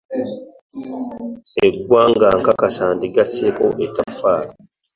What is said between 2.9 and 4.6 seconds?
ndigasseeko ettoffaali.